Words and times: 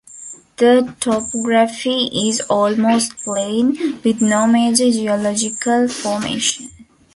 The 0.57 0.95
topography 0.99 2.09
is 2.27 2.41
almost 2.49 3.17
plain, 3.17 3.99
with 4.03 4.19
no 4.19 4.47
major 4.47 4.89
geological 4.89 5.87
formation. 5.89 6.69